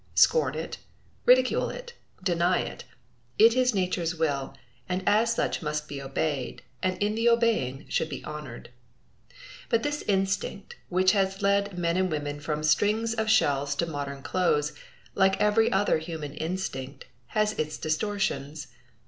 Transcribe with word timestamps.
Scorn 0.15 0.55
it, 0.55 0.79
ridicule 1.27 1.69
it, 1.69 1.93
deny 2.23 2.61
it, 2.61 2.85
it 3.37 3.55
is 3.55 3.75
nature's 3.75 4.15
will, 4.15 4.55
and 4.89 5.03
as 5.07 5.31
such 5.35 5.61
must 5.61 5.87
be 5.87 6.01
obeyed, 6.01 6.63
and 6.81 6.97
in 6.97 7.13
the 7.13 7.29
obeying 7.29 7.85
should 7.87 8.09
be 8.09 8.23
honored. 8.23 8.69
But 9.69 9.83
this 9.83 10.01
instinct, 10.07 10.75
which 10.89 11.11
has 11.11 11.43
led 11.43 11.77
men 11.77 11.97
and 11.97 12.09
women 12.11 12.39
from 12.39 12.63
strings 12.63 13.13
of 13.13 13.29
shells 13.29 13.75
to 13.75 13.85
modern 13.85 14.23
clothes, 14.23 14.73
like 15.13 15.39
every 15.39 15.71
other 15.71 15.99
human 15.99 16.33
instinct, 16.33 17.05
has 17.37 17.53
its 17.53 17.77
distortions. 17.77 18.69